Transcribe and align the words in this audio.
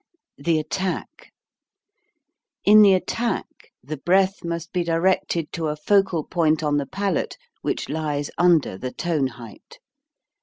THE 0.39 0.57
ATTACK 0.57 1.29
In 2.65 2.81
the 2.81 2.93
attack 2.95 3.45
the 3.83 3.97
breath 3.97 4.43
must 4.43 4.73
be 4.73 4.83
directed 4.83 5.51
to 5.51 5.67
a 5.67 5.75
focal 5.75 6.23
point 6.23 6.63
on 6.63 6.77
the 6.77 6.87
palate 6.87 7.37
which 7.61 7.87
lies 7.87 8.31
under 8.35 8.79
the 8.79 8.91
tone 8.91 9.27
height. 9.27 9.77